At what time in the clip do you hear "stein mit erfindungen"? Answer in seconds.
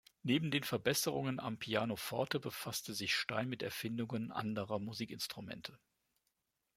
3.13-4.31